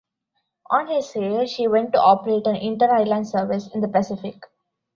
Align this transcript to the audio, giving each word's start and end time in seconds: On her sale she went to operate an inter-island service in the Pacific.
On 0.71 0.87
her 0.87 1.01
sale 1.03 1.45
she 1.45 1.67
went 1.67 1.93
to 1.93 2.01
operate 2.01 2.47
an 2.47 2.55
inter-island 2.55 3.27
service 3.27 3.67
in 3.71 3.81
the 3.81 3.87
Pacific. 3.87 4.41